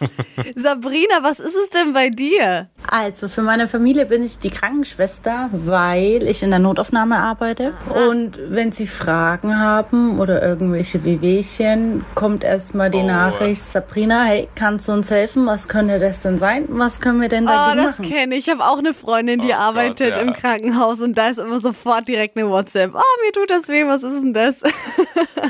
Sabrina, 0.56 1.22
was 1.22 1.40
ist 1.40 1.54
es 1.54 1.70
denn 1.70 1.92
bei 1.92 2.08
dir? 2.08 2.68
Also 2.88 3.28
für 3.28 3.42
meine 3.42 3.68
Familie 3.68 4.06
bin 4.06 4.24
ich 4.24 4.38
die 4.38 4.50
Krankenschwester, 4.50 5.48
weil 5.52 6.26
ich 6.26 6.42
in 6.42 6.50
der 6.50 6.58
Notaufnahme 6.58 7.16
arbeite. 7.18 7.72
Und 8.08 8.38
wenn 8.48 8.72
sie 8.72 8.86
Fragen 8.88 9.58
haben 9.60 10.18
oder 10.18 10.42
irgendwelche 10.42 11.04
Wehwehchen, 11.04 12.04
kommt 12.14 12.42
erstmal 12.42 12.90
die 12.90 12.98
Oh. 12.98 13.06
Nachricht, 13.06 13.62
Sabrina, 13.62 14.24
hey, 14.24 14.48
kannst 14.56 14.88
du 14.88 14.92
uns 14.92 15.10
helfen? 15.10 15.46
Was 15.46 15.68
könnte 15.68 16.00
das 16.00 16.20
denn 16.20 16.38
sein? 16.38 16.64
Was 16.68 17.00
können 17.00 17.20
wir 17.20 17.28
denn 17.28 17.44
Oh, 17.44 17.48
dagegen 17.48 17.84
das 17.86 17.98
machen? 17.98 18.10
kenne 18.10 18.34
ich. 18.36 18.48
Ich 18.48 18.50
habe 18.52 18.64
auch 18.64 18.78
eine 18.78 18.92
Freundin, 18.94 19.40
die 19.40 19.48
Oh 19.48 19.50
Gott, 19.50 19.58
arbeitet 19.60 20.16
ja. 20.16 20.22
im 20.22 20.32
Krankenhaus 20.32 21.00
und 21.00 21.16
da 21.16 21.28
ist 21.28 21.38
immer 21.38 21.60
sofort 21.60 22.08
direkt 22.08 22.36
eine 22.36 22.48
WhatsApp. 22.48 22.92
Oh, 22.94 23.24
mir 23.24 23.32
tut 23.32 23.50
das 23.50 23.68
weh, 23.68 23.86
was 23.86 24.02
ist 24.02 24.20
denn 24.20 24.32
das? 24.32 24.56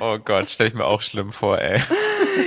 Oh 0.02 0.16
Gott, 0.24 0.48
stell 0.48 0.68
ich 0.68 0.74
mir 0.74 0.86
auch 0.86 1.00
schlimm 1.02 1.30
vor, 1.30 1.58
ey. 1.58 1.78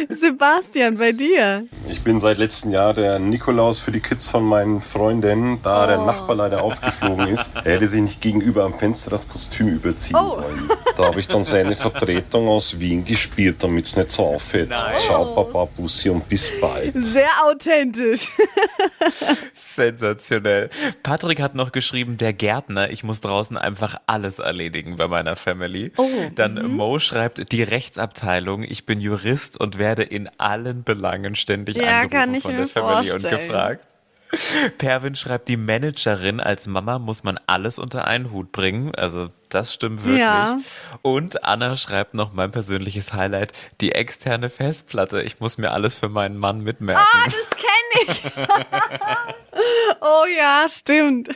Sebastian, 0.10 0.98
bei 0.98 1.12
dir. 1.12 1.66
Ich 1.90 2.02
bin 2.04 2.20
seit 2.20 2.38
letztem 2.38 2.72
Jahr 2.72 2.94
der 2.94 3.20
Nikolaus 3.20 3.80
für 3.80 3.92
die 3.92 4.00
Kids 4.00 4.28
von 4.28 4.44
meinen 4.44 4.73
Freundinnen, 4.82 5.60
da 5.64 5.88
der 5.88 6.00
Nachbar 6.00 6.36
leider 6.36 6.64
aufgeflogen 6.64 7.28
ist. 7.30 7.52
Er 7.64 7.74
hätte 7.76 7.88
sich 7.88 8.02
nicht 8.02 8.22
gegenüber 8.22 8.64
am 8.66 8.78
Fenster 8.78 9.10
das 9.12 9.28
Kostüm 9.28 9.68
überziehen 9.68 10.16
Oh. 10.16 10.30
sollen. 10.42 10.70
Da 10.98 11.06
habe 11.06 11.20
ich 11.20 11.28
dann 11.28 11.44
seine 11.44 11.76
Vertretung 11.76 12.48
aus 12.48 12.80
Wien 12.80 13.04
gespielt, 13.04 13.64
damit 13.64 13.86
es 13.86 13.96
nicht 13.98 14.12
so 14.12 14.26
auffällt. 14.28 14.70
Nein. 14.70 14.96
Ciao, 14.98 15.34
Papa, 15.34 15.66
Bussi 15.76 16.10
und 16.10 16.28
bis 16.30 16.52
bald. 16.62 16.94
Sehr 17.04 17.30
authentisch. 17.46 18.32
Sensationell. 19.54 20.70
Patrick 21.02 21.42
hat 21.42 21.56
noch 21.56 21.72
geschrieben, 21.72 22.18
der 22.18 22.34
Gärtner, 22.34 22.90
ich 22.92 23.04
muss 23.04 23.22
draußen 23.22 23.58
einfach 23.58 23.96
alles 24.08 24.40
erledigen 24.40 24.96
bei 24.98 25.08
meiner 25.08 25.36
Family. 25.36 25.92
Oh, 25.98 26.08
Dann 26.36 26.76
Mo 26.76 27.00
schreibt, 27.00 27.52
die 27.52 27.64
Rechtsabteilung, 27.64 28.64
ich 28.64 28.86
bin 28.86 29.02
Jurist 29.02 29.60
und 29.60 29.78
werde 29.78 30.04
in 30.04 30.30
allen 30.38 30.84
Belangen 30.84 31.36
ständig 31.36 31.78
Ja, 31.78 32.02
angerufen 32.02 32.10
kann 32.12 32.34
ich 32.36 32.44
von 32.44 32.56
der 32.58 32.68
Family 32.68 33.12
und 33.12 33.22
vorstellen. 33.22 33.48
gefragt. 33.48 33.93
Pervin 34.78 35.16
schreibt, 35.16 35.48
die 35.48 35.58
Managerin 35.58 36.40
als 36.40 36.68
Mama 36.68 37.00
muss 37.00 37.24
man 37.24 37.40
alles 37.48 37.80
unter 37.80 38.08
einen 38.08 38.32
Hut 38.32 38.52
bringen. 38.52 38.94
Also 38.96 39.30
das 39.50 39.74
stimmt 39.74 40.04
wirklich. 40.04 40.20
Ja. 40.20 40.60
Und 41.02 41.44
Anna 41.44 41.76
schreibt 41.76 42.14
noch 42.14 42.34
mein 42.34 42.52
persönliches 42.52 43.14
Highlight, 43.14 43.54
die 43.82 43.92
externe 43.92 44.50
Festplatte. 44.50 45.22
Ich 45.22 45.40
muss 45.40 45.58
mir 45.58 45.72
alles 45.72 45.96
für 45.96 46.10
meinen 46.10 46.38
Mann 46.38 46.62
mitmerken. 46.62 47.06
Ah, 47.12 47.26
das 47.26 47.50
kenne 47.52 47.68
ich. 48.08 48.22
oh 50.02 50.26
ja, 50.36 50.66
stimmt. 50.70 51.30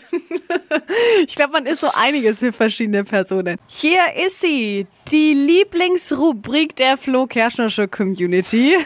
ich 1.27 1.35
glaube, 1.35 1.53
man 1.53 1.65
ist 1.65 1.81
so 1.81 1.89
einiges 1.93 2.39
für 2.39 2.51
verschiedene 2.51 3.03
Personen. 3.03 3.57
Hier 3.67 4.13
ist 4.15 4.41
sie, 4.41 4.87
die 5.11 5.33
Lieblingsrubrik 5.33 6.75
der 6.75 6.97
Flo 6.97 7.27
Kerschner 7.27 7.69
Show 7.69 7.87
Community. 7.87 8.75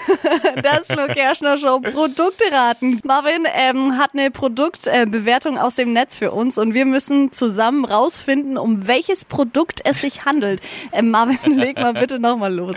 Das 0.62 0.88
Flo 0.88 1.08
Kerschner 1.08 1.58
Show 1.58 1.80
Produkte 1.80 2.44
raten. 2.52 3.00
Marvin 3.04 3.48
ähm, 3.54 3.98
hat 3.98 4.12
eine 4.14 4.32
Produktbewertung 4.32 5.58
aus 5.58 5.76
dem 5.76 5.94
Netz 5.94 6.18
für 6.18 6.32
uns 6.32 6.58
und 6.58 6.74
wir 6.74 6.86
müssen 6.86 7.32
zusammen 7.32 7.86
rausfinden, 7.86 8.58
um 8.58 8.86
welches 8.88 9.24
Produkt 9.24 9.80
es 9.86 10.02
sich 10.02 10.26
handelt. 10.26 10.62
Ähm, 10.92 11.10
Marvin, 11.10 11.38
leg 11.58 11.78
mal 11.78 11.94
bitte 11.94 12.20
nochmal 12.20 12.54
los. 12.54 12.76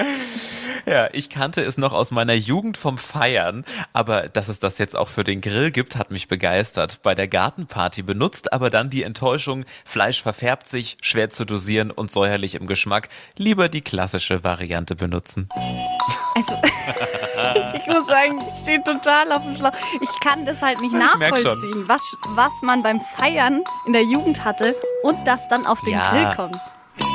Ja, 0.86 1.08
ich 1.12 1.30
kannte 1.30 1.62
es 1.62 1.78
noch 1.78 1.94
aus 1.94 2.10
meiner 2.10 2.34
Jugend 2.34 2.76
vom 2.76 2.98
Feiern, 2.98 3.64
aber 3.94 4.28
dass 4.28 4.48
es 4.48 4.58
das 4.58 4.76
jetzt 4.76 4.96
auch 4.96 5.08
für 5.08 5.24
den 5.24 5.40
Grill 5.40 5.70
gibt, 5.70 5.96
hat 5.96 6.10
mich 6.10 6.28
begeistert. 6.28 7.00
Bei 7.02 7.14
der 7.14 7.26
Gartenparty 7.26 8.02
benutzt, 8.02 8.52
aber 8.52 8.68
dann 8.68 8.90
die 8.90 9.02
Enttäuschung, 9.02 9.64
Fleisch 9.86 10.22
verfärbt 10.22 10.66
sich, 10.66 10.98
schwer 11.00 11.30
zu 11.30 11.46
dosieren 11.46 11.90
und 11.90 12.10
säuerlich 12.10 12.54
im 12.54 12.66
Geschmack. 12.66 13.08
Lieber 13.36 13.68
die 13.68 13.80
klassische 13.80 14.44
Variante 14.44 14.94
benutzen. 14.94 15.48
Also, 16.36 16.52
ich 17.76 17.86
muss 17.86 18.06
sagen, 18.06 18.40
ich 18.52 18.60
stehe 18.60 18.82
total 18.82 19.32
auf 19.32 19.42
dem 19.42 19.56
Schlauch. 19.56 19.72
Ich 20.00 20.20
kann 20.20 20.46
das 20.46 20.60
halt 20.62 20.80
nicht 20.80 20.92
Ich 20.92 20.98
nachvollziehen, 20.98 21.84
was, 21.88 22.16
was 22.28 22.52
man 22.62 22.82
beim 22.82 23.00
Feiern 23.00 23.62
in 23.86 23.92
der 23.92 24.02
Jugend 24.04 24.44
hatte 24.44 24.76
und 25.02 25.16
das 25.26 25.46
dann 25.48 25.66
auf 25.66 25.80
den 25.82 25.94
Ja. 25.94 26.10
Grill 26.10 26.34
kommt. 26.36 26.56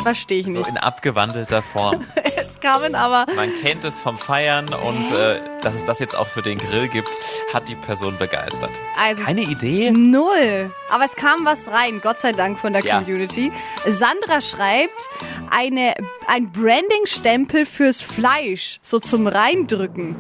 Verstehe 0.03 0.39
ich 0.39 0.45
So 0.45 0.51
nicht. 0.51 0.67
in 0.67 0.77
abgewandelter 0.77 1.61
Form. 1.61 2.03
Es 2.61 2.69
kamen 2.69 2.93
aber 2.95 3.25
Man 3.35 3.49
kennt 3.61 3.85
es 3.85 3.99
vom 3.99 4.17
Feiern 4.17 4.73
und 4.73 5.11
äh, 5.11 5.39
dass 5.61 5.75
es 5.75 5.85
das 5.85 5.99
jetzt 5.99 6.15
auch 6.15 6.27
für 6.27 6.41
den 6.41 6.57
Grill 6.57 6.89
gibt, 6.89 7.09
hat 7.53 7.69
die 7.69 7.75
Person 7.75 8.17
begeistert. 8.17 8.71
Also- 9.01 9.23
Keine 9.23 9.41
Idee? 9.41 9.91
null. 9.91 10.73
Aber 10.89 11.05
es 11.05 11.15
kam 11.15 11.45
was 11.45 11.67
rein, 11.69 12.01
Gott 12.01 12.19
sei 12.19 12.33
Dank 12.33 12.59
von 12.59 12.73
der 12.73 12.83
Ja. 12.83 12.97
Community. 12.99 13.51
Sandra 13.87 14.41
schreibt, 14.41 15.09
eine, 15.51 15.93
ein 16.27 16.51
Branding-Stempel 16.51 17.65
fürs 17.65 18.01
Fleisch, 18.01 18.79
so 18.81 18.99
zum 18.99 19.27
Reindrücken. 19.27 20.15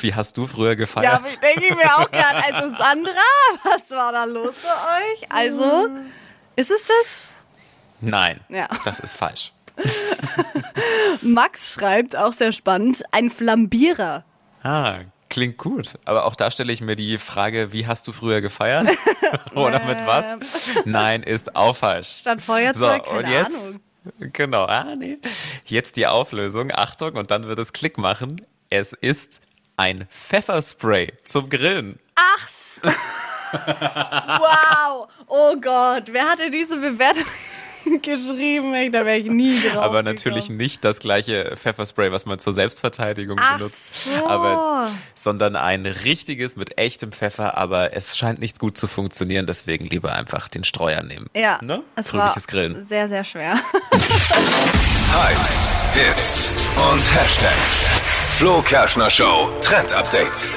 Wie 0.00 0.14
hast 0.14 0.36
du 0.36 0.46
früher 0.46 0.70
Ja, 0.70 0.74
gefeiert? 0.74 1.22
ich 1.26 1.38
denke 1.38 1.74
mir 1.76 1.96
auch 1.96 2.10
gerade. 2.10 2.44
Also 2.54 2.70
Sandra, 2.76 3.10
was 3.64 3.90
war 3.90 4.12
da 4.12 4.24
los 4.24 4.54
bei 4.62 5.22
euch? 5.22 5.32
Also, 5.32 5.88
ist 6.56 6.70
es 6.70 6.82
das? 6.84 7.22
Nein, 8.00 8.40
Ja. 8.50 8.68
das 8.84 9.00
ist 9.00 9.16
falsch. 9.16 9.52
Max 11.22 11.72
schreibt, 11.72 12.16
auch 12.16 12.32
sehr 12.32 12.52
spannend, 12.52 13.02
ein 13.12 13.30
Flambierer. 13.30 14.24
Ah, 14.62 15.00
klingt 15.28 15.58
gut. 15.58 15.94
Aber 16.04 16.24
auch 16.24 16.34
da 16.36 16.50
stelle 16.50 16.72
ich 16.72 16.80
mir 16.80 16.96
die 16.96 17.18
Frage, 17.18 17.72
wie 17.72 17.86
hast 17.86 18.06
du 18.08 18.12
früher 18.12 18.40
gefeiert? 18.40 18.88
Oder 19.54 19.84
mit 19.84 19.98
was? 20.06 20.24
Nein, 20.84 21.22
ist 21.22 21.54
auch 21.56 21.76
falsch. 21.76 22.16
Statt 22.18 22.40
Feuerzeug, 22.42 23.04
keine 23.04 23.18
und 23.18 23.28
jetzt, 23.28 23.64
Ahnung. 23.66 23.80
Genau, 24.32 24.64
ah, 24.66 24.94
nee. 24.96 25.18
Jetzt 25.64 25.96
die 25.96 26.06
Auflösung. 26.06 26.70
Achtung, 26.72 27.14
und 27.14 27.30
dann 27.30 27.46
wird 27.46 27.58
es 27.58 27.72
Klick 27.72 27.96
machen. 27.98 28.40
Es 28.68 28.92
ist 28.92 29.40
ein 29.76 30.06
Pfefferspray 30.10 31.12
zum 31.24 31.48
Grillen. 31.48 31.98
Ach, 32.14 32.44
s- 32.46 32.82
wow, 33.52 35.08
oh 35.26 35.56
Gott, 35.60 36.04
wer 36.10 36.28
hatte 36.28 36.50
diese 36.50 36.76
Bewertung 36.76 37.24
geschrieben? 38.02 38.74
Ey, 38.74 38.90
da 38.90 39.04
wäre 39.04 39.18
ich 39.18 39.26
nie 39.26 39.60
drauf 39.60 39.82
Aber 39.82 40.02
natürlich 40.02 40.44
gekommen. 40.44 40.56
nicht 40.58 40.84
das 40.84 40.98
gleiche 40.98 41.54
Pfefferspray, 41.56 42.10
was 42.12 42.26
man 42.26 42.38
zur 42.38 42.52
Selbstverteidigung 42.52 43.38
Ach 43.40 43.56
benutzt. 43.58 44.04
so. 44.06 44.26
Aber, 44.26 44.90
sondern 45.14 45.56
ein 45.56 45.86
richtiges 45.86 46.56
mit 46.56 46.78
echtem 46.78 47.12
Pfeffer, 47.12 47.56
aber 47.56 47.94
es 47.96 48.16
scheint 48.16 48.38
nicht 48.40 48.58
gut 48.58 48.76
zu 48.78 48.86
funktionieren, 48.86 49.46
deswegen 49.46 49.86
lieber 49.86 50.12
einfach 50.14 50.48
den 50.48 50.64
Streuer 50.64 51.02
nehmen. 51.02 51.26
Ja, 51.34 51.58
Ne? 51.62 51.82
es 51.96 52.12
war 52.12 52.20
Fröhliches 52.22 52.46
Grillen. 52.46 52.86
sehr, 52.86 53.08
sehr 53.08 53.24
schwer. 53.24 53.54
Hypes, 55.12 55.68
Hits 55.94 56.50
und 56.90 57.14
Hashtags. 57.14 57.84
Flo 58.36 58.62
Kerschner 58.62 59.10
Show 59.10 59.52
Trend 59.60 59.92
Update. 59.92 60.48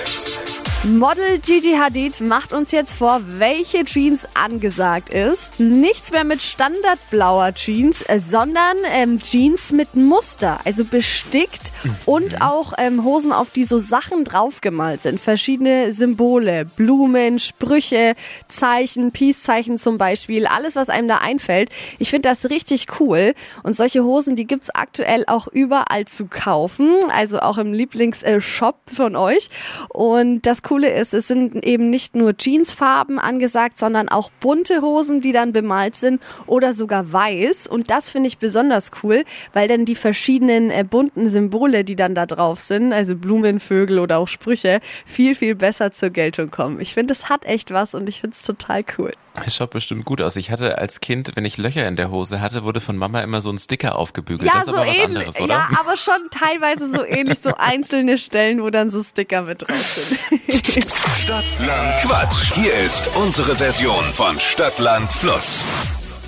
Model 0.83 1.39
Gigi 1.39 1.73
Hadid 1.73 2.21
macht 2.21 2.53
uns 2.53 2.71
jetzt 2.71 2.93
vor, 2.93 3.21
welche 3.25 3.83
Jeans 3.83 4.27
angesagt 4.35 5.09
ist. 5.09 5.59
Nichts 5.59 6.11
mehr 6.11 6.23
mit 6.23 6.41
standardblauer 6.41 7.55
Jeans, 7.55 8.03
äh, 8.03 8.19
sondern 8.19 8.77
ähm, 8.91 9.19
Jeans 9.19 9.71
mit 9.71 9.95
Muster, 9.95 10.59
also 10.65 10.85
bestickt 10.85 11.73
und 12.05 12.43
auch 12.43 12.73
ähm, 12.77 13.03
Hosen, 13.03 13.31
auf 13.31 13.49
die 13.49 13.63
so 13.63 13.79
Sachen 13.79 14.23
draufgemalt 14.23 15.01
sind. 15.01 15.19
Verschiedene 15.19 15.93
Symbole, 15.93 16.65
Blumen, 16.65 17.39
Sprüche, 17.39 18.13
Zeichen, 18.47 19.11
Peace-Zeichen 19.11 19.79
zum 19.79 19.97
Beispiel, 19.97 20.45
alles, 20.45 20.75
was 20.75 20.89
einem 20.89 21.07
da 21.07 21.17
einfällt. 21.17 21.69
Ich 21.97 22.11
finde 22.11 22.29
das 22.29 22.51
richtig 22.51 22.85
cool. 22.99 23.33
Und 23.63 23.75
solche 23.75 24.03
Hosen, 24.03 24.35
die 24.35 24.45
gibt's 24.45 24.69
aktuell 24.69 25.23
auch 25.25 25.47
überall 25.47 26.05
zu 26.05 26.27
kaufen, 26.27 26.99
also 27.09 27.39
auch 27.39 27.57
im 27.57 27.73
Lieblingsshop 27.73 28.75
von 28.93 29.15
euch. 29.15 29.49
Und 29.89 30.45
das 30.45 30.61
Coole 30.67 30.89
ist, 30.89 31.13
es 31.13 31.27
sind 31.27 31.65
eben 31.65 31.89
nicht 31.89 32.13
nur 32.13 32.33
Jeansfarben 32.37 33.19
angesagt, 33.19 33.79
sondern 33.79 34.09
auch 34.09 34.29
bunte 34.41 34.81
Hosen, 34.81 35.21
die 35.21 35.31
dann 35.31 35.53
bemalt 35.53 35.95
sind 35.95 36.21
oder 36.45 36.73
sogar 36.73 37.13
weiß. 37.13 37.67
Und 37.67 37.89
das 37.89 38.09
finde 38.09 38.27
ich 38.27 38.37
besonders 38.37 38.91
cool, 39.01 39.23
weil 39.53 39.69
dann 39.69 39.85
die 39.85 39.95
verschiedenen 39.95 40.69
äh, 40.69 40.83
bunten 40.83 41.25
Symbole, 41.27 41.85
die 41.85 41.95
dann 41.95 42.15
da 42.15 42.25
drauf 42.25 42.59
sind, 42.59 42.91
also 42.91 43.15
Blumen, 43.15 43.61
Vögel 43.61 43.99
oder 43.99 44.17
auch 44.17 44.27
Sprüche, 44.27 44.81
viel, 45.05 45.35
viel 45.35 45.55
besser 45.55 45.93
zur 45.93 46.09
Geltung 46.09 46.51
kommen. 46.51 46.81
Ich 46.81 46.93
finde, 46.95 47.13
es 47.13 47.29
hat 47.29 47.45
echt 47.45 47.71
was 47.71 47.95
und 47.95 48.09
ich 48.09 48.19
finde 48.19 48.35
es 48.35 48.43
total 48.43 48.83
cool. 48.97 49.13
Es 49.45 49.55
schaut 49.55 49.69
bestimmt 49.69 50.05
gut 50.05 50.21
aus. 50.21 50.35
Ich 50.35 50.51
hatte 50.51 50.77
als 50.77 50.99
Kind, 50.99 51.31
wenn 51.35 51.45
ich 51.45 51.57
Löcher 51.57 51.87
in 51.87 51.95
der 51.95 52.09
Hose 52.11 52.41
hatte, 52.41 52.63
wurde 52.63 52.79
von 52.79 52.97
Mama 52.97 53.21
immer 53.21 53.41
so 53.41 53.49
ein 53.49 53.57
Sticker 53.57 53.95
aufgebügelt. 53.95 54.51
das 54.53 54.63
ist 54.63 54.69
aber 54.69 54.87
was 54.87 54.99
anderes, 54.99 55.39
oder? 55.39 55.53
Ja, 55.53 55.69
aber 55.79 55.95
schon 55.97 56.29
teilweise 56.31 56.89
so 56.89 57.03
ähnlich, 57.05 57.39
so 57.39 57.53
einzelne 57.55 58.17
Stellen, 58.17 58.61
wo 58.63 58.69
dann 58.69 58.89
so 58.89 59.01
Sticker 59.03 59.43
mit 59.43 59.67
drauf 59.67 59.79
sind. 59.79 60.85
Stadtland 61.17 61.95
Quatsch. 62.01 62.53
Hier 62.53 62.73
ist 62.73 63.09
unsere 63.15 63.55
Version 63.55 64.03
von 64.13 64.39
Stadtland 64.39 65.11
Fluss. 65.13 65.63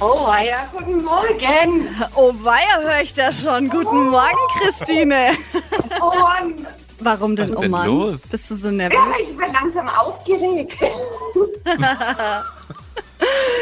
Oh, 0.01 0.31
ja, 0.45 0.69
guten 0.71 1.03
Morgen. 1.03 1.89
Oh 2.15 2.33
weia, 2.41 2.79
höre 2.81 3.01
ich 3.01 3.13
da 3.13 3.33
schon. 3.33 3.69
Guten 3.69 4.09
Morgen, 4.09 4.37
Christine. 4.61 5.31
Oh 5.99 6.13
Mann, 6.19 6.65
Warum 7.01 7.35
denn, 7.35 7.49
Was 7.49 7.57
oh 7.57 7.61
denn 7.61 7.71
Mann? 7.71 7.87
los? 7.87 8.21
Bist 8.21 8.49
du 8.51 8.55
so 8.55 8.71
nervös? 8.71 8.97
ja, 8.97 9.13
ich 9.21 9.37
bin 9.37 9.53
langsam 9.53 9.87
aufgeregt. 9.89 10.77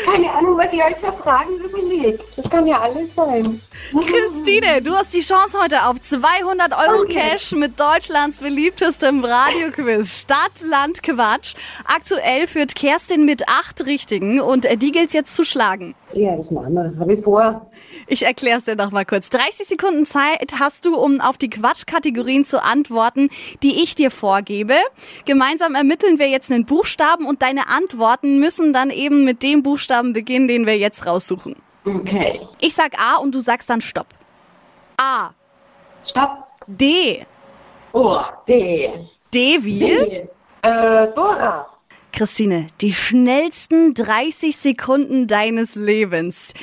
Keine 0.06 0.32
Ahnung, 0.32 0.58
was 0.58 0.72
ihr 0.74 0.84
euch 0.86 0.96
für 0.96 1.12
Fragen 1.14 1.56
überlegt. 1.58 2.24
Das 2.36 2.50
kann 2.50 2.66
ja 2.66 2.80
alles 2.82 3.14
sein. 3.16 3.62
Christine, 3.92 4.82
du 4.82 4.94
hast 4.96 5.14
die 5.14 5.20
Chance 5.22 5.58
heute 5.62 5.86
auf 5.86 6.02
200 6.02 6.72
Euro 6.74 7.02
Okay. 7.02 7.14
Cash 7.32 7.52
mit 7.52 7.80
Deutschlands 7.80 8.40
beliebtestem 8.40 9.24
Radioquiz 9.24 10.22
Stadt, 10.22 10.62
Land, 10.62 11.04
Quatsch. 11.04 11.54
Aktuell 11.86 12.48
führt 12.48 12.74
Kerstin 12.76 13.26
mit 13.26 13.48
acht 13.48 13.86
Richtigen 13.86 14.40
und 14.42 14.66
äh, 14.66 14.78
die 14.78 14.92
gilt 14.92 15.14
jetzt 15.14 15.36
zu 15.36 15.44
schlagen. 15.44 15.94
Ja, 16.14 16.36
das 16.36 16.52
machen 16.52 16.74
wir. 16.74 16.94
Habe 17.00 17.14
ich 17.14 17.22
vor. 17.24 17.70
Ich 18.08 18.24
erkläre 18.24 18.60
es 18.60 18.66
dir 18.66 18.76
noch 18.76 18.92
mal 18.92 19.06
kurz. 19.06 19.30
30 19.30 19.68
Sekunden 19.68 20.06
Zeit 20.06 20.54
hast 20.60 20.86
du, 20.86 20.96
um 20.96 21.20
auf 21.20 21.38
die 21.38 21.50
Quatschkategorien 21.50 22.46
zu 22.46 22.64
antworten, 22.64 23.30
die 23.64 23.84
ich 23.84 23.96
dir 23.96 24.12
vorgebe. 24.12 24.76
Gemeinsam 25.26 25.76
ermitteln 25.76 26.18
wir 26.18 26.30
jetzt 26.30 26.52
einen 26.52 26.66
Buchstaben 26.66 27.26
und 27.26 27.42
deine 27.42 27.68
Antworten 27.68 28.40
müssen 28.40 28.72
dann 28.72 28.90
eben 28.92 29.26
mit 29.26 29.44
dem 29.44 29.62
Buchstaben 29.62 30.14
beginnen, 30.14 30.48
den 30.48 30.66
wir 30.66 30.78
jetzt 30.78 31.06
raussuchen. 31.06 31.56
Okay. 31.86 32.40
Ich 32.62 32.74
sag 32.74 32.98
A 33.00 33.18
und 33.18 33.36
du 33.36 33.42
sagst 33.42 33.70
dann 33.70 33.82
Stopp. 33.82 34.08
A, 34.98 35.32
Stopp. 36.04 36.46
D, 36.66 37.26
Oh, 37.94 38.20
D. 38.48 38.92
D 39.34 39.64
wie? 39.64 39.80
D. 39.80 40.28
Äh, 40.62 41.08
Dora. 41.16 41.68
Christine, 42.12 42.68
die 42.82 42.94
schnellsten 42.94 43.94
30 43.94 44.56
Sekunden 44.58 45.28
deines 45.28 45.76
Lebens, 45.76 46.54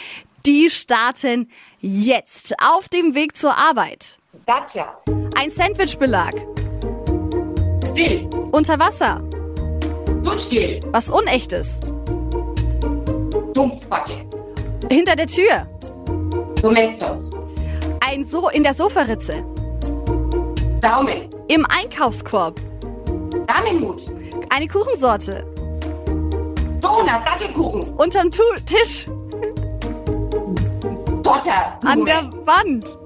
die 0.46 0.68
starten 0.70 1.50
jetzt 1.80 2.54
auf 2.62 2.88
dem 2.88 3.14
Weg 3.14 3.36
zur 3.36 3.56
Arbeit. 3.56 4.18
Dacia. 4.46 4.98
Ein 5.36 5.50
Sandwichbelag. 5.50 6.34
Still. 7.90 8.28
Unter 8.52 8.78
Wasser. 8.78 9.22
Duschgel. 10.22 10.80
Was 10.92 11.10
Unechtes. 11.10 11.80
Dumpfbacke. 13.54 14.26
Hinter 14.90 15.16
der 15.16 15.26
Tür. 15.26 15.68
Domestos. 16.60 17.32
Ein 18.00 18.24
So 18.24 18.48
in 18.50 18.62
der 18.62 18.74
Sofaritze. 18.74 19.44
Daumen. 20.80 21.30
Im 21.48 21.66
Einkaufskorb. 21.66 22.60
Damenhut. 23.46 24.02
Eine 24.50 24.68
Kuchensorte. 24.68 25.44
Donut. 26.80 27.08
Dattelkuchen. 27.08 27.96
Unterm 27.96 28.30
tu 28.30 28.42
Tisch. 28.66 29.06
Dotter. 31.34 31.78
An 31.84 32.04
der 32.04 32.22
Wand. 32.46 32.96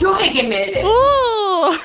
Dürregemälde. 0.00 0.80
Oh. 0.84 1.72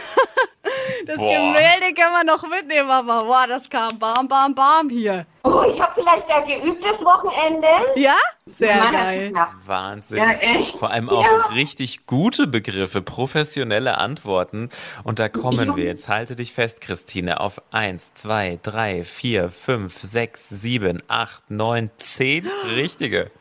Das 1.07 1.17
Boah. 1.17 1.33
Gemälde 1.33 1.93
kann 1.99 2.13
man 2.13 2.25
noch 2.27 2.47
mitnehmen, 2.47 2.89
aber 2.89 3.25
boah, 3.25 3.45
das 3.47 3.67
kam 3.69 3.97
bam, 3.97 4.27
bam, 4.27 4.53
bam 4.53 4.87
hier. 4.89 5.25
Oh, 5.43 5.63
ich 5.67 5.81
habe 5.81 5.93
vielleicht 5.99 6.29
ein 6.29 6.47
geübtes 6.47 7.03
Wochenende. 7.03 7.67
Ja? 7.95 8.15
Sehr 8.45 8.77
Meiner 8.77 8.91
geil. 8.91 9.33
Wahnsinn. 9.65 10.17
Ja, 10.19 10.31
echt? 10.33 10.77
Vor 10.77 10.91
allem 10.91 11.09
auch 11.09 11.23
Ja. 11.25 11.53
richtig 11.53 12.05
gute 12.05 12.45
Begriffe, 12.45 13.01
professionelle 13.01 13.97
Antworten. 13.97 14.69
Und 15.03 15.17
da 15.17 15.27
kommen 15.27 15.71
Ich- 15.71 15.75
wir. 15.75 15.85
Jetzt 15.85 16.07
halte 16.07 16.35
dich 16.35 16.53
fest, 16.53 16.79
Christine, 16.81 17.39
auf 17.39 17.59
1, 17.71 18.13
2, 18.13 18.59
3, 18.61 19.03
4, 19.03 19.49
5, 19.49 19.97
6, 20.01 20.47
7, 20.49 21.01
8, 21.07 21.49
9, 21.49 21.89
10 21.97 22.47
richtige. 22.75 23.31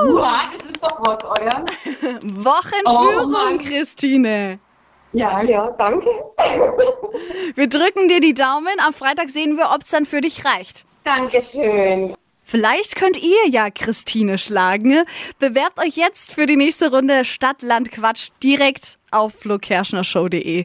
Uah, 0.00 0.40
das 0.58 0.70
ist 0.70 0.82
doch 0.82 1.00
was, 1.00 1.24
euer. 1.40 1.64
Wochenführung, 2.22 3.58
Oh. 3.60 3.62
Christine. 3.62 4.58
Ja, 5.12 5.42
ja, 5.42 5.70
danke. 5.72 6.08
Wir 7.54 7.68
drücken 7.68 8.08
dir 8.08 8.20
die 8.20 8.34
Daumen. 8.34 8.80
Am 8.80 8.94
Freitag 8.94 9.28
sehen 9.28 9.56
wir, 9.58 9.70
ob 9.74 9.82
es 9.82 9.90
dann 9.90 10.06
für 10.06 10.22
dich 10.22 10.44
reicht. 10.44 10.84
Dankeschön. 11.04 12.14
Vielleicht 12.44 12.96
könnt 12.96 13.16
ihr 13.22 13.48
ja 13.48 13.70
Christine 13.70 14.38
schlagen. 14.38 15.04
Bewerbt 15.38 15.78
euch 15.78 15.96
jetzt 15.96 16.32
für 16.32 16.46
die 16.46 16.56
nächste 16.56 16.90
Runde 16.90 17.24
Stadt, 17.24 17.62
Land, 17.62 17.90
Quatsch 17.92 18.28
direkt 18.42 18.98
auf 19.10 19.34
flokerschnershow.de. 19.34 20.64